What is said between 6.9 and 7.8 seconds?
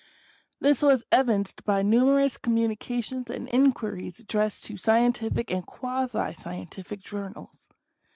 journals.